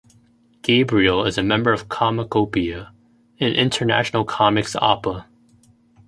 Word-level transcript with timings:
Gabriel 0.63 1.23
is 1.27 1.37
a 1.37 1.43
member 1.43 1.71
of 1.71 1.87
Comicopia, 1.87 2.89
an 3.39 3.53
International 3.53 4.25
Comics 4.25 4.75
Apa. 4.81 5.27